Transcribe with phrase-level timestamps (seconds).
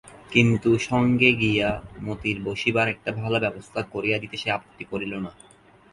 [0.31, 1.69] কিন্তু সঙ্গে গিয়া
[2.01, 5.31] মতির বসিবার একটা ভালো ব্যবস্থা করিয়া দিতে সে আপত্তি করিল না।